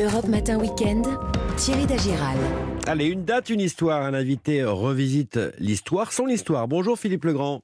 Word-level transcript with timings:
Europe 0.00 0.26
Matin 0.26 0.58
Weekend, 0.58 1.06
Thierry 1.56 1.86
Dagiral. 1.86 2.36
Allez, 2.88 3.06
une 3.06 3.24
date, 3.24 3.48
une 3.48 3.60
histoire. 3.60 4.02
Un 4.02 4.12
invité 4.12 4.64
revisite 4.64 5.38
l'histoire, 5.58 6.12
son 6.12 6.26
histoire. 6.26 6.66
Bonjour 6.66 6.98
Philippe 6.98 7.24
Legrand. 7.24 7.60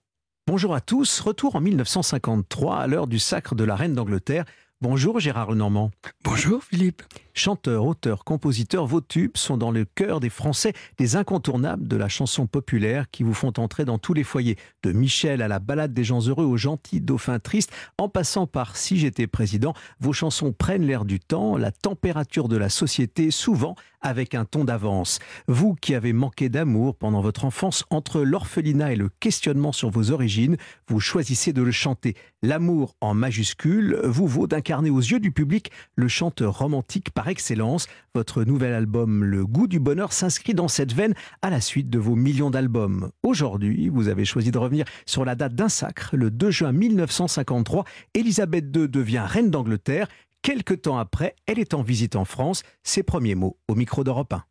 Bonjour 0.46 0.72
à 0.74 0.80
tous. 0.80 1.18
Retour 1.18 1.56
en 1.56 1.60
1953 1.60 2.76
à 2.76 2.86
l'heure 2.86 3.08
du 3.08 3.18
sacre 3.18 3.56
de 3.56 3.64
la 3.64 3.74
reine 3.74 3.94
d'Angleterre. 3.94 4.44
Bonjour 4.80 5.18
Gérard 5.18 5.50
Lenormand. 5.50 5.90
Bonjour 6.22 6.62
Philippe. 6.62 7.02
Chanteur, 7.34 7.84
auteur, 7.84 8.24
compositeur, 8.24 8.86
vos 8.86 9.00
tubes 9.00 9.36
sont 9.36 9.56
dans 9.56 9.70
le 9.70 9.84
cœur 9.84 10.20
des 10.20 10.30
Français, 10.30 10.72
des 10.98 11.16
incontournables 11.16 11.86
de 11.86 11.96
la 11.96 12.08
chanson 12.08 12.46
populaire 12.46 13.10
qui 13.10 13.22
vous 13.22 13.34
font 13.34 13.52
entrer 13.56 13.84
dans 13.84 13.98
tous 13.98 14.14
les 14.14 14.24
foyers, 14.24 14.56
de 14.82 14.92
Michel 14.92 15.42
à 15.42 15.48
la 15.48 15.58
balade 15.58 15.94
des 15.94 16.04
gens 16.04 16.26
heureux 16.26 16.44
aux 16.44 16.56
gentils 16.56 17.00
dauphins 17.00 17.38
tristes, 17.38 17.72
en 17.98 18.08
passant 18.08 18.46
par 18.46 18.76
Si 18.76 18.98
j'étais 18.98 19.26
président, 19.26 19.74
vos 20.00 20.12
chansons 20.12 20.52
prennent 20.52 20.84
l'air 20.84 21.04
du 21.04 21.20
temps, 21.20 21.56
la 21.56 21.72
température 21.72 22.48
de 22.48 22.56
la 22.56 22.68
société, 22.68 23.30
souvent 23.30 23.76
avec 24.00 24.34
un 24.34 24.44
ton 24.44 24.64
d'avance. 24.64 25.18
Vous 25.46 25.74
qui 25.74 25.94
avez 25.94 26.12
manqué 26.12 26.48
d'amour 26.48 26.96
pendant 26.96 27.20
votre 27.20 27.44
enfance, 27.44 27.84
entre 27.90 28.22
l'orphelinat 28.22 28.92
et 28.92 28.96
le 28.96 29.10
questionnement 29.20 29.72
sur 29.72 29.90
vos 29.90 30.10
origines, 30.10 30.56
vous 30.88 31.00
choisissez 31.00 31.52
de 31.52 31.62
le 31.62 31.70
chanter. 31.70 32.16
L'amour 32.42 32.96
en 33.00 33.14
majuscule 33.14 34.00
vous 34.04 34.26
vaut 34.26 34.46
d'incarner 34.46 34.90
aux 34.90 35.00
yeux 35.00 35.20
du 35.20 35.32
public 35.32 35.70
le 35.94 36.08
chanteur 36.08 36.58
romantique 36.58 37.10
par 37.20 37.28
excellence. 37.28 37.86
Votre 38.14 38.44
nouvel 38.44 38.72
album 38.72 39.24
Le 39.24 39.44
goût 39.44 39.66
du 39.66 39.78
bonheur 39.78 40.14
s'inscrit 40.14 40.54
dans 40.54 40.68
cette 40.68 40.94
veine 40.94 41.12
à 41.42 41.50
la 41.50 41.60
suite 41.60 41.90
de 41.90 41.98
vos 41.98 42.14
millions 42.14 42.48
d'albums. 42.48 43.10
Aujourd'hui, 43.22 43.90
vous 43.90 44.08
avez 44.08 44.24
choisi 44.24 44.50
de 44.50 44.56
revenir 44.56 44.86
sur 45.04 45.26
la 45.26 45.34
date 45.34 45.54
d'un 45.54 45.68
sacre, 45.68 46.16
le 46.16 46.30
2 46.30 46.50
juin 46.50 46.72
1953. 46.72 47.84
Élisabeth 48.14 48.74
II 48.74 48.88
devient 48.88 49.22
reine 49.26 49.50
d'Angleterre. 49.50 50.08
Quelque 50.40 50.72
temps 50.72 50.96
après, 50.96 51.34
elle 51.44 51.58
est 51.58 51.74
en 51.74 51.82
visite 51.82 52.16
en 52.16 52.24
France. 52.24 52.62
Ses 52.84 53.02
premiers 53.02 53.34
mots 53.34 53.58
au 53.68 53.74
micro 53.74 54.02
d'Europe 54.02 54.32
1. 54.32 54.42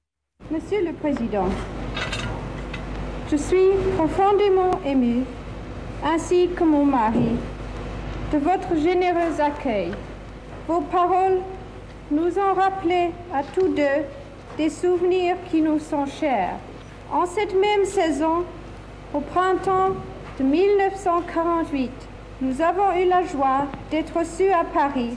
Monsieur 0.53 0.85
le 0.85 0.93
Président, 0.93 1.49
je 3.31 3.35
suis 3.35 3.71
profondément 3.97 4.79
ému, 4.85 5.23
ainsi 6.05 6.49
que 6.55 6.63
mon 6.63 6.85
mari, 6.85 7.31
de 8.31 8.37
votre 8.37 8.79
généreux 8.79 9.41
accueil. 9.41 9.89
Vos 10.67 10.81
paroles 10.81 11.39
nous 12.11 12.39
ont 12.39 12.53
rappelé 12.55 13.11
à 13.33 13.43
tous 13.43 13.67
deux 13.67 14.03
des 14.57 14.69
souvenirs 14.69 15.35
qui 15.51 15.61
nous 15.61 15.79
sont 15.79 16.05
chers. 16.05 16.55
En 17.11 17.25
cette 17.25 17.53
même 17.53 17.85
saison, 17.85 18.43
au 19.13 19.19
printemps 19.19 19.91
de 20.39 20.43
1948, 20.43 21.91
nous 22.41 22.61
avons 22.61 22.93
eu 22.97 23.05
la 23.05 23.23
joie 23.23 23.65
d'être 23.91 24.17
reçus 24.17 24.51
à 24.51 24.63
Paris 24.63 25.15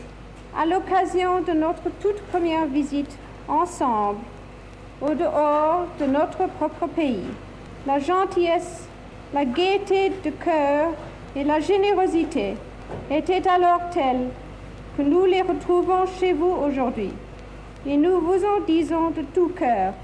à 0.58 0.66
l'occasion 0.66 1.40
de 1.40 1.52
notre 1.52 1.90
toute 2.00 2.20
première 2.30 2.66
visite 2.66 3.16
ensemble 3.48 4.20
au 5.00 5.14
dehors 5.14 5.86
de 5.98 6.06
notre 6.06 6.46
propre 6.58 6.86
pays. 6.88 7.24
La 7.86 7.98
gentillesse, 7.98 8.86
la 9.32 9.44
gaieté 9.44 10.12
de 10.24 10.30
cœur 10.30 10.90
et 11.34 11.42
la 11.42 11.58
générosité 11.58 12.54
étaient 13.10 13.48
alors 13.48 13.80
telles 13.90 14.28
que 14.96 15.02
nous 15.02 15.24
les 15.24 15.42
retrouvons 15.42 16.04
chez 16.20 16.32
vous 16.32 16.46
aujourd'hui. 16.50 17.10
Et 17.86 17.96
nous 17.96 18.20
vous 18.20 18.44
en 18.44 18.64
disons 18.66 19.10
de 19.10 19.22
tout 19.34 19.48
cœur, 19.48 19.94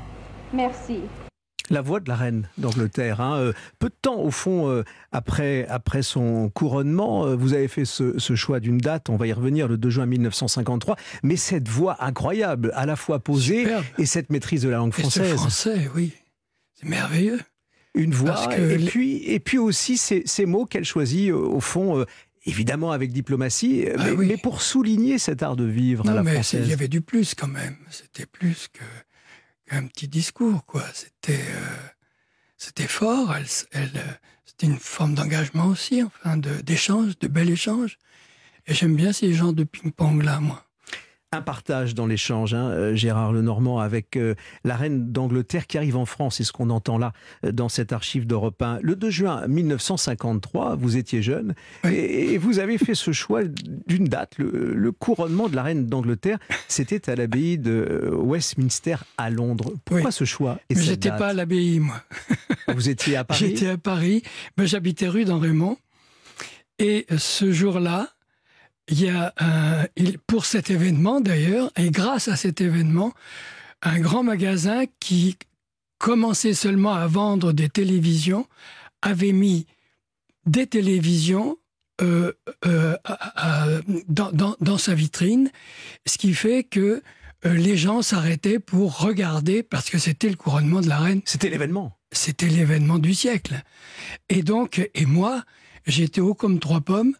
merci. 0.52 1.00
La 1.70 1.82
voix 1.82 2.00
de 2.00 2.08
la 2.08 2.16
reine 2.16 2.48
d'Angleterre. 2.56 3.20
Hein. 3.20 3.38
Euh, 3.38 3.52
peu 3.78 3.90
de 3.90 3.94
temps, 4.00 4.18
au 4.20 4.30
fond, 4.30 4.70
euh, 4.70 4.84
après, 5.12 5.66
après 5.68 6.00
son 6.02 6.48
couronnement, 6.48 7.26
euh, 7.26 7.36
vous 7.36 7.52
avez 7.52 7.68
fait 7.68 7.84
ce, 7.84 8.18
ce 8.18 8.34
choix 8.34 8.58
d'une 8.58 8.78
date, 8.78 9.10
on 9.10 9.16
va 9.16 9.26
y 9.26 9.32
revenir, 9.34 9.68
le 9.68 9.76
2 9.76 9.90
juin 9.90 10.06
1953, 10.06 10.96
mais 11.22 11.36
cette 11.36 11.68
voix 11.68 12.02
incroyable, 12.02 12.72
à 12.74 12.86
la 12.86 12.96
fois 12.96 13.18
posée 13.18 13.64
Superbe. 13.64 13.84
et 13.98 14.06
cette 14.06 14.30
maîtrise 14.30 14.62
de 14.62 14.70
la 14.70 14.78
langue 14.78 14.94
Et 14.96 15.02
ce 15.02 15.10
française. 15.20 15.34
français, 15.34 15.90
oui. 15.94 16.14
C'est 16.74 16.88
merveilleux. 16.88 17.40
Une 17.94 18.14
voix, 18.14 18.46
que 18.46 18.60
et, 18.60 18.86
puis, 18.86 19.16
et 19.24 19.40
puis 19.40 19.58
aussi 19.58 19.96
ces, 19.98 20.22
ces 20.24 20.46
mots 20.46 20.64
qu'elle 20.66 20.84
choisit, 20.84 21.32
au 21.32 21.58
fond, 21.60 22.04
évidemment 22.48 22.90
avec 22.92 23.12
diplomatie, 23.12 23.86
euh, 23.86 23.94
Ah 23.98 24.04
mais, 24.04 24.10
oui. 24.12 24.26
mais 24.26 24.36
pour 24.36 24.62
souligner 24.62 25.18
cet 25.18 25.42
art 25.42 25.56
de 25.56 25.64
vivre 25.64 26.04
à 26.06 26.10
Non, 26.10 26.16
la 26.16 26.22
mais 26.22 26.40
il 26.52 26.66
y 26.66 26.72
avait 26.72 26.88
du 26.88 27.00
plus 27.00 27.34
quand 27.34 27.46
même. 27.48 27.76
C'était 27.90 28.26
plus 28.26 28.68
qu'un 28.68 29.86
petit 29.86 30.08
discours, 30.08 30.64
quoi. 30.66 30.84
C'était 30.94 31.40
euh, 31.40 31.76
c'était 32.56 32.88
fort. 32.88 33.34
Elle, 33.36 33.44
s- 33.44 33.66
elle, 33.72 33.92
euh, 33.96 34.12
c'était 34.44 34.66
une 34.66 34.78
forme 34.78 35.14
d'engagement 35.14 35.66
aussi, 35.66 36.02
enfin, 36.02 36.36
de- 36.36 36.60
d'échange, 36.62 37.18
de, 37.18 37.28
bel 37.28 37.50
échange. 37.50 37.98
Et 38.66 38.74
j'aime 38.74 38.96
bien 38.96 39.12
ces 39.12 39.32
genres 39.32 39.52
de 39.54 39.64
ping-pong 39.64 40.22
là, 40.22 40.40
moi. 40.40 40.64
Un 41.32 41.42
partage 41.42 41.94
dans 41.94 42.06
l'échange, 42.06 42.54
hein, 42.54 42.70
euh, 42.70 42.94
Gérard 42.94 43.32
Lenormand, 43.32 43.80
avec 43.80 44.16
euh, 44.16 44.34
la 44.64 44.76
reine 44.76 45.12
d'Angleterre 45.12 45.66
qui 45.66 45.76
arrive 45.76 45.96
en 45.96 46.06
France, 46.06 46.36
c'est 46.36 46.44
ce 46.44 46.52
qu'on 46.52 46.70
entend 46.70 46.96
là 46.96 47.12
euh, 47.44 47.52
dans 47.52 47.68
cette 47.68 47.92
archive 47.92 48.26
d'Europe 48.26 48.60
1. 48.62 48.78
Le 48.82 48.96
2 48.96 49.10
juin 49.10 49.46
1953, 49.46 50.76
vous 50.76 50.96
étiez 50.96 51.20
jeune 51.20 51.54
Oui. 51.84 51.92
et, 51.92 52.32
et 52.32 52.38
vous 52.38 52.58
avez 52.60 52.78
fait 52.78 52.94
ce 52.94 53.12
choix 53.12 53.42
d'une 53.44 54.04
date, 54.06 54.38
le, 54.38 54.72
le 54.74 54.92
couronnement 54.92 55.48
de 55.48 55.56
la 55.56 55.62
reine 55.64 55.86
d'Angleterre, 55.86 56.38
c'était 56.66 57.10
à 57.10 57.14
l'abbaye 57.14 57.58
de 57.58 58.10
Westminster 58.14 58.96
à 59.18 59.28
Londres. 59.28 59.72
Pourquoi 59.84 60.06
Oui. 60.06 60.12
ce 60.12 60.24
choix 60.24 60.58
et 60.70 60.74
Mais 60.76 60.82
j'étais 60.82 61.10
pas 61.10 61.28
à 61.28 61.32
l'abbaye, 61.34 61.78
moi. 61.80 62.00
Vous 62.74 62.88
étiez 62.88 63.16
à 63.16 63.24
Paris 63.24 63.38
J'étais 63.38 63.68
à 63.68 63.76
Paris, 63.76 64.22
mais 64.56 64.66
j'habitais 64.66 65.08
rue 65.08 65.26
d'En-Raymond. 65.26 65.76
Et 66.78 67.06
ce 67.18 67.52
jour-là, 67.52 68.08
il 68.88 69.02
y 69.02 69.08
a 69.08 69.32
un- 69.38 69.86
il- 69.96 70.18
pour 70.18 70.44
cet 70.46 70.70
événement 70.70 71.20
d'ailleurs, 71.20 71.70
et 71.76 71.90
grâce 71.90 72.28
à 72.28 72.36
cet 72.36 72.60
événement, 72.60 73.12
un 73.82 74.00
grand 74.00 74.22
magasin 74.22 74.84
qui 75.00 75.36
commençait 75.98 76.54
seulement 76.54 76.92
à 76.94 77.06
vendre 77.06 77.52
des 77.52 77.68
télévisions 77.68 78.46
avait 79.02 79.32
mis 79.32 79.66
des 80.46 80.66
télévisions 80.66 81.58
euh, 82.00 82.32
euh, 82.64 82.96
à- 83.04 83.64
à- 83.74 83.80
dans, 84.08 84.30
dans- 84.30 84.56
dans 84.60 84.78
sa 84.78 84.94
vitrine, 84.94 85.50
ce 86.06 86.16
qui 86.16 86.32
fait 86.32 86.62
que 86.62 87.02
euh, 87.44 87.54
les 87.54 87.76
gens 87.76 88.02
s'arrêtaient 88.02 88.60
pour 88.60 88.98
regarder 89.00 89.64
parce 89.64 89.90
que 89.90 89.98
c'était 89.98 90.28
le 90.28 90.36
couronnement 90.36 90.80
de 90.80 90.88
la 90.88 90.98
reine 90.98 91.22
C'était 91.24 91.50
l'événement. 91.50 91.96
c'était 92.12 92.46
l'événement 92.48 92.98
du 93.00 93.14
siècle. 93.14 93.62
Et 94.28 94.42
donc, 94.44 94.88
et 94.94 95.06
moi, 95.06 95.42
j'étais 95.88 96.20
haut 96.20 96.34
comme 96.34 96.60
trois 96.60 96.80
pommes. 96.80 97.14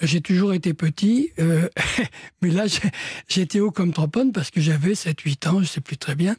J'ai 0.00 0.20
toujours 0.20 0.52
été 0.54 0.74
petit, 0.74 1.30
euh, 1.38 1.68
mais 2.42 2.50
là, 2.50 2.66
j'ai- 2.66 2.80
j'étais 3.28 3.60
haut 3.60 3.70
comme 3.70 3.92
trois 3.92 4.08
pommes 4.08 4.32
parce 4.32 4.50
que 4.50 4.60
j'avais 4.60 4.94
7-8 4.96 5.46
ans, 5.46 5.60
je 5.62 5.66
sais 5.66 5.80
plus 5.80 5.96
très 5.96 6.16
bien. 6.16 6.34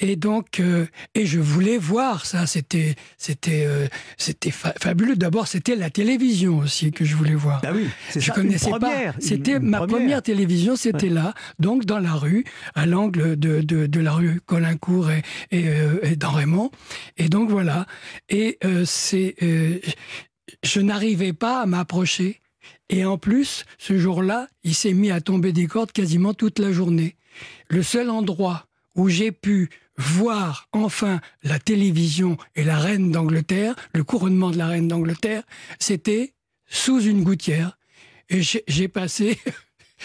Et 0.00 0.16
donc, 0.16 0.58
euh, 0.58 0.86
et 1.14 1.26
je 1.26 1.38
voulais 1.38 1.76
voir 1.76 2.24
ça. 2.24 2.46
C'était, 2.46 2.96
c'était, 3.18 3.64
euh, 3.66 3.88
c'était 4.16 4.50
fa- 4.50 4.72
fabuleux. 4.80 5.16
D'abord, 5.16 5.48
c'était 5.48 5.76
la 5.76 5.90
télévision 5.90 6.56
aussi 6.58 6.90
que 6.90 7.04
je 7.04 7.14
voulais 7.14 7.34
voir. 7.34 7.60
Ah 7.62 7.72
oui, 7.74 7.88
Je 8.14 8.20
ça, 8.20 8.32
connaissais 8.32 8.70
première, 8.70 9.12
pas. 9.12 9.20
C'était 9.20 9.58
ma 9.60 9.86
première 9.86 10.22
télévision, 10.22 10.74
c'était 10.74 11.10
là, 11.10 11.34
donc 11.58 11.84
dans 11.84 11.98
la 11.98 12.14
rue, 12.14 12.44
à 12.74 12.86
l'angle 12.86 13.38
de, 13.38 13.60
de, 13.60 13.84
de 13.86 14.00
la 14.00 14.12
rue 14.12 14.40
Colincourt 14.46 15.10
et, 15.10 15.22
et, 15.50 15.68
euh, 15.68 15.98
et 16.04 16.16
dans 16.16 16.30
Raymond. 16.30 16.70
Et 17.18 17.28
donc 17.28 17.50
voilà. 17.50 17.86
Et 18.30 18.56
euh, 18.64 18.84
c'est, 18.86 19.34
euh, 19.42 19.78
je 20.64 20.80
n'arrivais 20.80 21.32
pas 21.32 21.60
à 21.62 21.66
m'approcher. 21.66 22.40
Et 22.90 23.04
en 23.04 23.18
plus, 23.18 23.64
ce 23.78 23.98
jour-là, 23.98 24.48
il 24.64 24.74
s'est 24.74 24.92
mis 24.94 25.10
à 25.10 25.20
tomber 25.20 25.52
des 25.52 25.66
cordes 25.66 25.92
quasiment 25.92 26.34
toute 26.34 26.58
la 26.58 26.72
journée. 26.72 27.16
Le 27.68 27.82
seul 27.82 28.10
endroit 28.10 28.66
où 28.94 29.08
j'ai 29.08 29.30
pu 29.32 29.70
voir 29.96 30.68
enfin 30.72 31.20
la 31.42 31.58
télévision 31.58 32.36
et 32.56 32.64
la 32.64 32.78
reine 32.78 33.10
d'Angleterre, 33.10 33.74
le 33.94 34.04
couronnement 34.04 34.50
de 34.50 34.56
la 34.58 34.66
reine 34.68 34.88
d'Angleterre, 34.88 35.42
c'était 35.78 36.34
sous 36.66 37.00
une 37.02 37.22
gouttière. 37.24 37.78
Et 38.30 38.42
j'ai 38.42 38.88
passé 38.88 39.38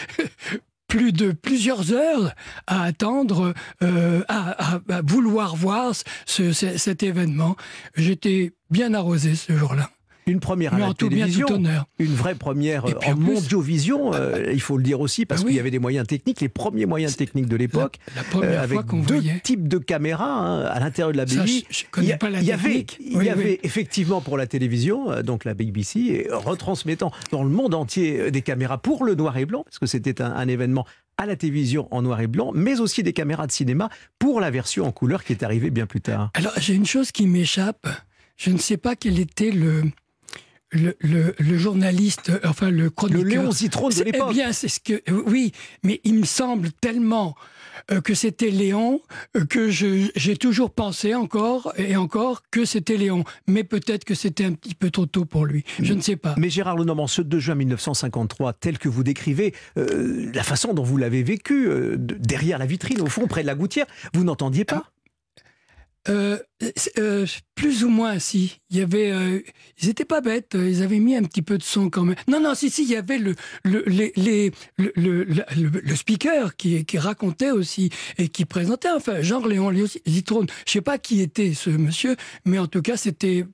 plus 0.87 1.11
de 1.11 1.31
plusieurs 1.31 1.91
heures 1.91 2.33
à 2.67 2.83
attendre, 2.83 3.53
euh, 3.81 4.23
à, 4.27 4.79
vouloir 5.05 5.55
voir 5.55 5.93
ce- 6.25 6.51
ce- 6.53 6.77
cet 6.77 7.03
événement. 7.03 7.55
J'étais 7.95 8.53
bien 8.69 8.93
arrosé 8.93 9.35
ce 9.35 9.57
jour-là. 9.57 9.89
Une 10.25 10.39
première 10.39 10.73
à 10.73 10.79
la 10.79 10.93
télévision. 10.93 11.47
tout 11.47 11.53
honneur. 11.53 11.85
Une 11.99 12.13
vraie 12.13 12.35
première 12.35 12.85
euh, 12.85 12.93
en 13.07 13.15
mondiovision, 13.15 14.13
euh, 14.13 14.51
il 14.53 14.61
faut 14.61 14.77
le 14.77 14.83
dire 14.83 14.99
aussi, 15.01 15.25
parce 15.25 15.41
Ah 15.41 15.43
oui. 15.45 15.49
qu'il 15.51 15.57
y 15.57 15.59
avait 15.59 15.71
des 15.71 15.79
moyens 15.79 16.07
techniques, 16.07 16.41
les 16.41 16.49
premiers 16.49 16.85
moyens 16.85 17.15
techniques 17.17 17.47
de 17.47 17.55
l'époque, 17.55 17.97
euh, 18.35 18.61
avec 18.63 18.79
deux 18.85 19.15
voyait. 19.15 19.39
types 19.43 19.67
de 19.67 19.77
caméras 19.77 20.25
hein, 20.29 20.61
à 20.65 20.79
l'intérieur 20.79 21.11
de 21.11 21.17
la 21.17 21.25
connais 21.91 22.07
il 22.07 22.09
y, 22.09 22.13
a- 22.13 22.17
pas 22.17 22.29
la 22.29 22.41
y 22.41 22.51
avait, 22.51 22.85
il 22.99 23.17
Oui, 23.17 23.25
y 23.25 23.27
oui. 23.27 23.29
avait 23.29 23.59
effectivement 23.63 24.21
pour 24.21 24.37
la 24.37 24.47
télévision, 24.47 25.11
euh, 25.11 25.21
donc 25.23 25.45
la 25.45 25.53
BBC, 25.53 25.99
et 25.99 26.27
retransmettant 26.31 27.11
dans 27.31 27.43
le 27.43 27.49
monde 27.49 27.73
entier 27.73 28.31
des 28.31 28.41
caméras 28.41 28.77
pour 28.77 29.03
le 29.03 29.15
noir 29.15 29.37
et 29.37 29.45
blanc, 29.45 29.63
parce 29.65 29.79
que 29.79 29.85
c'était 29.85 30.21
un, 30.21 30.31
un 30.31 30.47
événement 30.47 30.85
à 31.17 31.25
la 31.25 31.35
télévision 31.35 31.87
en 31.91 32.01
noir 32.01 32.21
et 32.21 32.27
blanc, 32.27 32.51
mais 32.55 32.79
aussi 32.79 33.03
des 33.03 33.13
caméras 33.13 33.45
de 33.45 33.51
cinéma 33.51 33.89
pour 34.19 34.39
la 34.41 34.49
version 34.51 34.85
en 34.85 34.91
couleur 34.91 35.23
qui 35.23 35.33
est 35.33 35.43
arrivée 35.43 35.69
bien 35.69 35.85
plus 35.85 36.01
tard. 36.01 36.31
Alors, 36.33 36.53
j'ai 36.59 36.73
une 36.73 36.85
chose 36.87 37.11
qui 37.11 37.27
m'échappe. 37.27 37.87
Je 38.35 38.49
ne 38.49 38.57
sais 38.57 38.77
pas 38.77 38.95
quel 38.95 39.19
était 39.19 39.51
le, 39.51 39.83
le, 40.73 40.95
le, 40.99 41.33
le 41.39 41.57
journaliste, 41.57 42.29
euh, 42.29 42.39
enfin 42.45 42.69
le 42.69 42.83
Le 42.83 42.89
chroniqueur. 42.89 43.23
Léon 43.43 43.51
Zitrone 43.51 43.89
de 43.91 43.95
C'est- 43.95 44.03
l'époque. 44.03 44.27
Eh 44.31 44.33
bien, 44.33 44.51
c'est 44.51 44.67
ce 44.67 44.79
que. 44.79 45.01
Oui, 45.27 45.51
mais 45.83 46.01
il 46.03 46.15
me 46.15 46.25
semble 46.25 46.71
tellement 46.73 47.35
euh, 47.91 48.01
que 48.01 48.13
c'était 48.13 48.49
Léon, 48.51 49.01
euh, 49.35 49.45
que 49.45 49.69
j'ai 49.69 50.37
toujours 50.37 50.69
pensé 50.71 51.15
encore 51.15 51.73
et 51.77 51.95
encore 51.95 52.43
que 52.51 52.65
c'était 52.65 52.97
Léon. 52.97 53.23
Mais 53.47 53.63
peut-être 53.63 54.03
que 54.05 54.15
c'était 54.15 54.45
un 54.45 54.53
petit 54.53 54.75
peu 54.75 54.89
trop 54.91 55.05
tôt 55.05 55.25
pour 55.25 55.45
lui. 55.45 55.63
Je 55.81 55.93
ne 55.93 56.01
sais 56.01 56.15
pas. 56.15 56.35
Mais 56.37 56.49
Gérard 56.49 56.77
Lenormand, 56.77 57.07
ce 57.07 57.21
2 57.21 57.39
juin 57.39 57.55
1953, 57.55 58.53
tel 58.53 58.77
que 58.77 58.89
vous 58.89 59.03
décrivez, 59.03 59.53
euh, 59.77 60.29
la 60.33 60.43
façon 60.43 60.73
dont 60.73 60.83
vous 60.83 60.97
l'avez 60.97 61.23
vécu, 61.23 61.67
euh, 61.67 61.95
de- 61.97 62.15
derrière 62.15 62.57
la 62.57 62.65
vitrine, 62.65 63.01
au 63.01 63.07
fond, 63.07 63.27
près 63.27 63.41
de 63.41 63.47
la 63.47 63.55
gouttière, 63.55 63.85
vous 64.13 64.23
n'entendiez 64.23 64.65
pas? 64.65 64.91
Euh, 66.09 66.37
euh, 66.97 67.25
plus 67.55 67.85
ou 67.85 67.89
moins, 67.89 68.19
si. 68.19 68.59
Il 68.69 68.77
y 68.77 68.81
avait, 68.81 69.11
euh, 69.11 69.39
ils 69.81 69.87
étaient 69.89 70.03
pas 70.03 70.19
bêtes. 70.19 70.51
Ils 70.55 70.81
avaient 70.83 70.99
mis 70.99 71.15
un 71.15 71.23
petit 71.23 71.41
peu 71.41 71.57
de 71.57 71.63
son 71.63 71.89
quand 71.89 72.03
même. 72.03 72.15
Non, 72.27 72.41
non, 72.41 72.55
si, 72.55 72.69
si. 72.69 72.83
Il 72.83 72.89
y 72.89 72.95
avait 72.97 73.17
le 73.17 73.35
le 73.63 73.83
les, 73.87 74.11
les- 74.17 74.51
le, 74.77 74.91
le, 74.95 75.23
le- 75.25 75.95
speaker 75.95 76.57
qui 76.57 76.83
qui 76.83 76.97
racontait 76.97 77.51
aussi 77.51 77.89
et 78.17 78.27
qui 78.27 78.43
présentait. 78.45 78.89
Enfin, 78.93 79.21
genre 79.21 79.47
Léon 79.47 79.71
Zitrone. 80.07 80.47
Je 80.67 80.71
sais 80.73 80.81
pas 80.81 80.97
qui 80.97 81.21
était 81.21 81.53
ce 81.53 81.69
monsieur, 81.69 82.17
mais 82.45 82.59
en 82.59 82.67
tout 82.67 82.81
cas, 82.81 82.97
c'était 82.97 83.45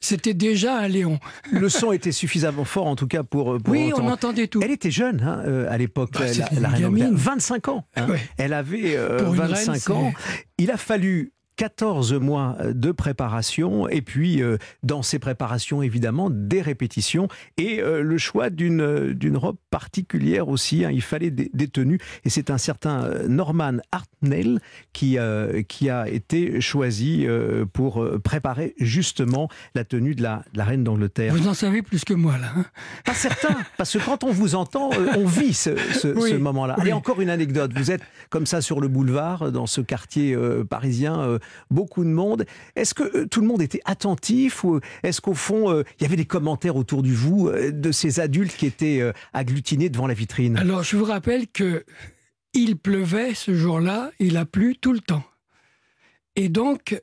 c'était 0.00 0.34
déjà 0.34 0.78
un 0.78 0.88
Léon. 0.88 1.18
Le 1.50 1.68
son 1.68 1.92
était 1.92 2.12
suffisamment 2.12 2.64
fort, 2.64 2.86
en 2.86 2.96
tout 2.96 3.06
cas, 3.06 3.22
pour, 3.22 3.58
pour 3.58 3.72
Oui, 3.72 3.90
on 3.94 4.06
entendait 4.08 4.48
tout. 4.48 4.60
Elle 4.62 4.70
était 4.70 4.90
jeune 4.90 5.22
hein, 5.22 5.42
euh, 5.46 5.66
à 5.70 5.78
l'époque, 5.78 6.10
Bah, 6.12 6.20
la, 6.26 6.32
la 6.32 6.50
une 6.50 6.66
reine 6.66 6.80
gamine. 6.82 7.04
d'Angleterre. 7.04 7.18
25 7.34 7.68
ans. 7.68 7.86
hein. 7.96 8.08
Ouais. 8.10 8.20
Elle 8.36 8.52
avait 8.52 8.96
euh, 8.96 9.18
Pour 9.24 9.34
une 9.34 9.40
25 9.40 9.72
reine, 9.86 9.96
ans. 9.96 10.12
Il 10.58 10.70
a 10.70 10.76
fallu 10.76 11.32
14 11.56 12.14
mois 12.14 12.56
de 12.64 12.90
préparation 12.92 13.88
et 13.88 14.02
puis 14.02 14.42
euh, 14.42 14.56
dans 14.82 15.02
ces 15.02 15.18
préparations 15.18 15.82
évidemment 15.82 16.28
des 16.30 16.60
répétitions 16.62 17.28
et 17.56 17.80
euh, 17.80 18.02
le 18.02 18.18
choix 18.18 18.50
d'une 18.50 18.80
euh, 18.80 19.14
d'une 19.14 19.36
robe 19.36 19.56
particulière 19.70 20.48
aussi 20.48 20.84
hein. 20.84 20.90
il 20.92 21.02
fallait 21.02 21.30
des, 21.30 21.50
des 21.54 21.68
tenues 21.68 21.98
et 22.24 22.30
c'est 22.30 22.50
un 22.50 22.58
certain 22.58 23.08
Norman 23.28 23.78
Hartnell 23.92 24.60
qui 24.92 25.18
euh, 25.18 25.62
qui 25.62 25.90
a 25.90 26.08
été 26.08 26.60
choisi 26.60 27.26
pour 27.72 28.04
préparer 28.22 28.74
justement 28.78 29.48
la 29.74 29.84
tenue 29.84 30.14
de 30.14 30.22
la, 30.22 30.42
de 30.52 30.58
la 30.58 30.64
reine 30.64 30.84
d'Angleterre. 30.84 31.34
Vous 31.34 31.48
en 31.48 31.54
savez 31.54 31.82
plus 31.82 32.04
que 32.04 32.14
moi 32.14 32.36
là. 32.38 32.48
hein. 32.56 32.64
Pas 33.04 33.14
certain, 33.14 33.56
parce 33.76 33.92
que 33.92 34.04
quand 34.04 34.24
on 34.24 34.30
vous 34.30 34.54
entend, 34.54 34.90
on 35.16 35.26
vit 35.26 35.54
ce, 35.54 35.76
ce- 35.76 36.08
Oui, 36.08 36.30
ce 36.30 36.34
moment-là. 36.36 36.74
Allez, 36.78 36.92
encore 36.92 37.20
une 37.20 37.30
anecdote. 37.30 37.72
Vous 37.76 37.90
êtes 37.90 38.02
comme 38.30 38.46
ça 38.46 38.60
sur 38.60 38.80
le 38.80 38.88
boulevard, 38.88 39.52
dans 39.52 39.66
ce 39.66 39.80
quartier 39.80 40.36
parisien, 40.68 41.38
beaucoup 41.70 42.04
de 42.04 42.08
monde. 42.08 42.44
Est-ce 42.76 42.94
que 42.94 43.02
euh, 43.02 43.26
tout 43.26 43.40
le 43.40 43.46
monde 43.46 43.62
était 43.62 43.80
attentif 43.84 44.64
ou 44.64 44.80
est-ce 45.02 45.20
qu'au 45.20 45.34
fond, 45.34 45.70
euh, 45.70 45.82
il 45.98 46.02
y 46.02 46.06
avait 46.06 46.16
des 46.16 46.24
commentaires 46.24 46.76
autour 46.76 47.02
de 47.02 47.10
vous 47.10 47.48
euh, 47.48 47.70
de 47.70 47.92
ces 47.92 48.20
adultes 48.20 48.56
qui 48.56 48.66
étaient 48.66 49.12
agglutinés 49.32 49.88
devant 49.88 50.06
la 50.06 50.14
vitrine? 50.14 50.56
Alors, 50.56 50.82
je 50.82 50.96
vous 50.96 51.04
rappelle 51.04 51.48
que 51.48 51.84
il 52.52 52.76
pleuvait 52.76 53.34
ce 53.34 53.54
jour-là, 53.54 54.10
il 54.18 54.36
a 54.36 54.44
plu 54.44 54.76
tout 54.76 54.92
le 54.92 55.00
temps. 55.00 55.24
Et 56.36 56.48
donc, 56.48 57.00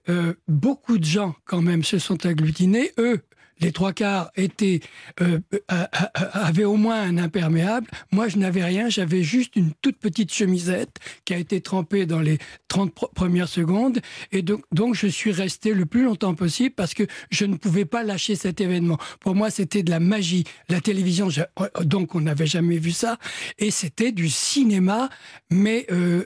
beaucoup 0.48 0.98
de 0.98 1.06
gens, 1.06 1.36
quand 1.46 1.62
même, 1.62 1.84
se 1.84 2.00
sont 2.00 2.26
agglutinés. 2.26 2.92
Eux, 2.98 3.22
les 3.62 3.72
trois 3.72 3.94
quarts 3.94 4.32
étaient, 4.36 4.82
euh, 5.22 5.40
a- 5.68 5.90
a- 5.94 6.46
avaient 6.48 6.64
au 6.66 6.76
moins 6.76 7.02
un 7.02 7.18
imperméable. 7.18 7.88
Moi, 8.12 8.28
je 8.28 8.38
n'avais 8.38 8.64
rien. 8.64 8.90
J'avais 8.90 9.24
juste 9.24 9.56
une 9.56 9.72
toute 9.82 9.98
petite 9.98 10.34
chemisette 10.34 10.98
qui 11.26 11.34
a 11.34 11.38
été 11.38 11.62
trempée 11.62 12.06
dans 12.06 12.20
les 12.20 12.38
30 12.68 12.94
pr- 12.94 13.14
premières 13.14 13.48
secondes. 13.50 14.00
Et 14.32 14.42
donc, 14.42 14.64
donc, 14.72 14.96
je 14.96 15.08
suis 15.08 15.32
resté 15.32 15.74
le 15.74 15.86
plus 15.86 16.04
longtemps 16.04 16.34
possible 16.36 16.76
parce 16.76 16.94
que 16.94 17.04
je 17.30 17.46
ne 17.46 17.56
pouvais 17.56 17.86
pas 17.86 18.04
lâcher 18.04 18.36
cet 18.36 18.62
événement. 18.62 18.98
Pour 19.20 19.36
moi, 19.36 19.50
c'était 19.50 19.84
de 19.84 19.90
la 19.92 20.00
magie. 20.00 20.44
La 20.70 20.82
télévision, 20.82 21.30
je- 21.30 21.42
donc, 21.84 22.16
on 22.16 22.22
n'avait 22.22 22.48
jamais 22.48 22.78
vu 22.78 22.92
ça. 22.92 23.18
Et 23.60 23.72
c'était 23.72 24.12
du 24.12 24.30
cinéma, 24.30 25.10
mais 25.52 25.86
euh, 25.92 26.26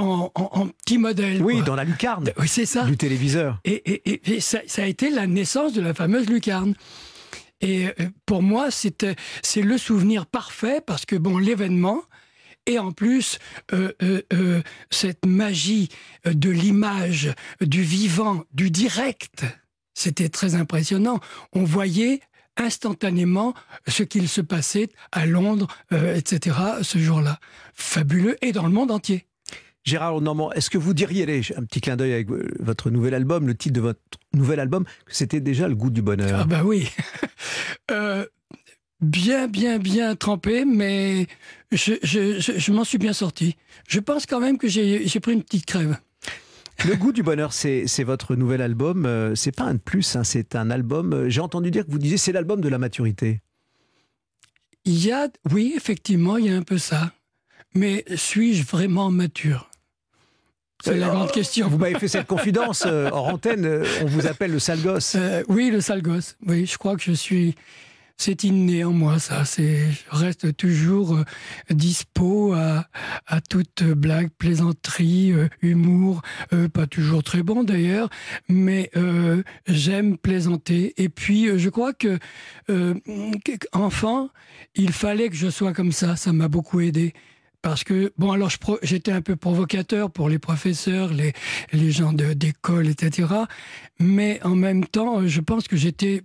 en, 0.00 0.32
en- 0.34 0.50
en 0.52 0.66
petit 0.68 0.98
modèle. 0.98 1.42
Oui, 1.42 1.54
quoi. 1.56 1.62
dans 1.64 1.74
la 1.76 1.84
lucarne 1.84 2.30
Oui, 2.38 2.48
c'est 2.48 2.66
ça. 2.66 2.84
du 2.84 2.96
téléviseur. 2.96 3.60
Et, 3.64 3.72
et- 3.92 4.10
et- 4.12 4.34
et 4.36 4.40
ça, 4.40 4.60
ça 4.66 4.82
a 4.82 4.86
été 4.86 5.10
la 5.10 5.26
naissance 5.26 5.72
de 5.72 5.80
la 5.80 5.94
fameuse 5.94 6.28
lucarne. 6.28 6.74
Et 7.60 7.86
euh, 7.88 7.92
pour 8.26 8.42
moi, 8.42 8.70
c'était 8.70 9.16
c'est 9.42 9.62
le 9.62 9.76
souvenir 9.78 10.26
parfait 10.26 10.80
parce 10.84 11.04
que 11.04 11.16
bon, 11.16 11.36
l'événement 11.38 12.00
et 12.66 12.78
en 12.78 12.92
plus 12.92 13.38
euh, 13.72 13.92
euh, 14.02 14.22
euh, 14.32 14.62
cette 14.90 15.26
magie 15.26 15.88
euh, 16.26 16.32
de 16.34 16.50
l'image, 16.50 17.34
du 17.60 17.82
vivant, 17.82 18.44
du 18.54 18.70
direct, 18.70 19.44
c'était 19.94 20.28
très 20.30 20.54
impressionnant. 20.54 21.20
On 21.52 21.64
voyait 21.64 22.20
instantanément 22.56 23.54
ce 23.88 24.02
qu'il 24.02 24.28
se 24.28 24.40
passait 24.40 24.88
à 25.12 25.26
Londres, 25.26 25.66
euh, 25.92 26.14
etc. 26.16 26.56
ce 26.82 26.98
jour-là. 26.98 27.38
Fabuleux 27.74 28.36
et 28.42 28.52
dans 28.52 28.64
le 28.66 28.72
monde 28.72 28.90
entier. 28.90 29.26
Gérard 29.84 30.20
Normand, 30.20 30.52
est-ce 30.52 30.68
que 30.70 30.78
vous 30.78 30.92
diriez, 30.94 31.22
allez, 31.22 31.40
un 31.56 31.64
petit 31.64 31.80
clin 31.80 31.96
d'œil 31.96 32.12
avec 32.12 32.30
euh, 32.30 32.48
votre 32.60 32.90
nouvel 32.90 33.14
album, 33.14 33.46
le 33.46 33.54
titre 33.54 33.74
de 33.74 33.80
votre 33.80 34.00
nouvel 34.34 34.60
album, 34.60 34.84
que 35.06 35.14
c'était 35.14 35.40
déjà 35.40 35.68
le 35.68 35.74
goût 35.74 35.90
du 35.90 36.02
bonheur? 36.02 36.40
Ah 36.42 36.44
bah 36.44 36.62
oui. 36.64 36.88
Euh, 37.90 38.24
bien, 39.00 39.48
bien, 39.48 39.78
bien 39.80 40.14
trempé, 40.14 40.64
mais 40.64 41.26
je, 41.72 41.94
je, 42.04 42.38
je, 42.38 42.52
je 42.56 42.72
m'en 42.72 42.84
suis 42.84 42.98
bien 42.98 43.12
sorti. 43.12 43.56
Je 43.88 43.98
pense 43.98 44.26
quand 44.26 44.38
même 44.38 44.58
que 44.58 44.68
j'ai 44.68 45.20
pris 45.20 45.32
une 45.32 45.42
petite 45.42 45.66
crève. 45.66 45.96
Le 46.86 46.94
goût 46.94 47.10
du 47.12 47.24
bonheur, 47.24 47.52
c'est 47.52 47.88
c'est 47.88 48.04
votre 48.04 48.36
nouvel 48.36 48.62
album. 48.62 49.06
euh, 49.06 49.34
C'est 49.34 49.50
pas 49.54 49.64
un 49.64 49.74
de 49.74 49.78
plus, 49.80 50.14
hein, 50.14 50.22
c'est 50.22 50.54
un 50.54 50.70
album. 50.70 51.12
euh, 51.12 51.28
J'ai 51.28 51.40
entendu 51.40 51.70
dire 51.72 51.84
que 51.84 51.90
vous 51.90 51.98
disiez 51.98 52.16
c'est 52.16 52.30
l'album 52.32 52.60
de 52.60 52.68
la 52.68 52.78
maturité. 52.78 53.40
Il 54.84 55.04
y 55.04 55.10
a, 55.10 55.28
oui, 55.50 55.72
effectivement, 55.76 56.36
il 56.36 56.46
y 56.46 56.50
a 56.50 56.56
un 56.56 56.62
peu 56.62 56.78
ça. 56.78 57.12
Mais 57.74 58.04
suis-je 58.14 58.64
vraiment 58.64 59.10
mature? 59.10 59.69
C'est 60.82 60.96
la 60.96 61.08
Euh, 61.08 61.10
grande 61.10 61.32
question. 61.32 61.68
Vous 61.68 61.78
m'avez 61.78 61.98
fait 61.98 62.08
cette 62.08 62.26
confidence 62.26 62.84
euh, 62.86 63.10
hors 63.12 63.28
antenne. 63.28 63.64
euh, 63.66 63.84
On 64.02 64.06
vous 64.06 64.26
appelle 64.26 64.50
le 64.52 64.58
sale 64.58 64.80
gosse. 64.80 65.14
Euh, 65.16 65.42
oui, 65.48 65.70
le 65.70 65.80
sale 65.80 66.02
gosse. 66.02 66.36
Oui, 66.46 66.66
je 66.66 66.78
crois 66.78 66.96
que 66.96 67.02
je 67.02 67.12
suis. 67.12 67.54
C'est 68.16 68.44
inné 68.44 68.84
en 68.84 68.92
moi, 68.92 69.18
ça. 69.18 69.46
C'est, 69.46 69.86
je 69.90 70.16
reste 70.16 70.54
toujours 70.54 71.14
euh, 71.16 71.24
dispo 71.70 72.52
à, 72.52 72.84
à 73.26 73.40
toute 73.40 73.82
blague, 73.82 74.28
plaisanterie, 74.36 75.32
euh, 75.32 75.48
humour, 75.62 76.20
euh, 76.52 76.68
pas 76.68 76.86
toujours 76.86 77.22
très 77.22 77.42
bon 77.42 77.64
d'ailleurs, 77.64 78.10
mais 78.46 78.90
euh, 78.94 79.42
j'aime 79.66 80.18
plaisanter. 80.18 80.92
Et 80.98 81.08
puis, 81.08 81.48
euh, 81.48 81.56
je 81.56 81.70
crois 81.70 81.94
que 81.94 82.18
euh, 82.68 82.92
enfant, 83.72 84.28
il 84.74 84.92
fallait 84.92 85.30
que 85.30 85.36
je 85.36 85.48
sois 85.48 85.72
comme 85.72 85.92
ça. 85.92 86.14
Ça 86.16 86.34
m'a 86.34 86.48
beaucoup 86.48 86.80
aidé. 86.80 87.14
Parce 87.62 87.84
que, 87.84 88.10
bon, 88.16 88.32
alors 88.32 88.50
j'étais 88.82 89.12
un 89.12 89.20
peu 89.20 89.36
provocateur 89.36 90.10
pour 90.10 90.30
les 90.30 90.38
professeurs, 90.38 91.12
les, 91.12 91.34
les 91.72 91.90
gens 91.92 92.12
d'école, 92.14 92.88
etc. 92.88 93.28
Mais 93.98 94.40
en 94.44 94.54
même 94.54 94.86
temps, 94.86 95.26
je 95.26 95.40
pense 95.42 95.68
que 95.68 95.76
j'étais 95.76 96.22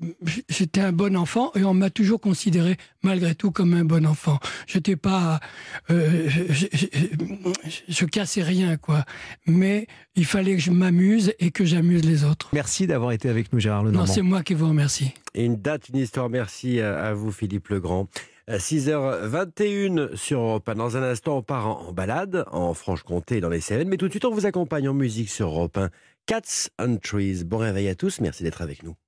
j'étais 0.48 0.80
un 0.80 0.94
bon 0.94 1.18
enfant 1.18 1.52
et 1.56 1.66
on 1.66 1.74
m'a 1.74 1.90
toujours 1.90 2.22
considéré 2.22 2.78
malgré 3.04 3.36
tout 3.36 3.52
comme 3.52 3.74
un 3.74 3.84
bon 3.84 4.06
enfant. 4.06 4.40
J'étais 4.66 4.96
pas, 4.96 5.42
euh, 5.90 6.30
je, 6.30 6.44
je- 6.50 6.68
je- 6.82 7.82
je 7.90 8.06
cassais 8.06 8.42
rien 8.42 8.78
quoi. 8.78 9.04
Mais 9.46 9.88
il 10.16 10.26
fallait 10.26 10.56
que 10.56 10.62
je 10.62 10.72
m'amuse 10.72 11.34
et 11.40 11.52
que 11.52 11.66
j'amuse 11.66 12.06
les 12.06 12.24
autres. 12.24 12.50
Merci 12.54 12.88
d'avoir 12.88 13.12
été 13.12 13.28
avec 13.28 13.52
nous, 13.52 13.60
Gérard 13.60 13.84
Non, 13.84 13.90
Lenormand. 13.90 14.14
c'est 14.14 14.22
moi 14.22 14.42
qui 14.42 14.54
vous 14.54 14.70
remercie. 14.70 15.12
Et 15.34 15.44
une 15.44 15.58
date, 15.58 15.90
une 15.90 15.98
histoire. 16.00 16.30
Merci 16.30 16.80
à 16.80 16.96
à 17.06 17.14
vous, 17.14 17.32
Philippe 17.34 17.68
Legrand. 17.68 18.08
À 18.48 18.58
6h21 18.58 20.16
sur 20.16 20.40
Europe 20.40 20.70
1. 20.70 20.76
Dans 20.76 20.98
un 20.98 21.04
instant, 21.04 21.38
on 21.38 21.42
part 21.42 21.68
en, 21.68 21.88
en 21.88 21.94
balade 21.94 22.46
en 22.52 22.76
Franche-Comté, 22.76 23.42
dans 23.42 23.50
les 23.50 23.60
Cévennes. 23.60 23.90
Mais 23.90 23.98
tout 23.98 24.06
de 24.06 24.12
suite, 24.12 24.26
on 24.26 24.32
vous 24.32 24.46
accompagne 24.46 24.88
en 24.88 24.94
musique 24.94 25.30
sur 25.30 25.48
Europe 25.48 25.78
1. 25.78 25.90
Cats 26.28 26.70
and 26.78 26.98
Trees. 26.98 27.44
Bon 27.44 27.58
réveil 27.58 27.88
à 27.88 27.96
tous. 27.96 28.22
Merci 28.22 28.44
d'être 28.44 28.62
avec 28.62 28.84
nous. 28.84 28.96